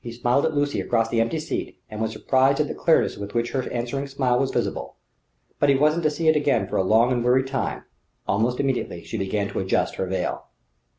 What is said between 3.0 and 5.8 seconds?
with which her answering smile was visible. But he